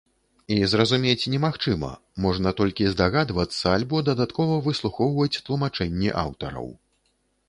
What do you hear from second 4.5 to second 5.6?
выслухоўваць